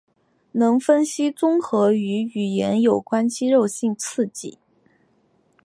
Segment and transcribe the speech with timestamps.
[0.53, 4.57] 能分析综合与语言有关肌肉性刺激。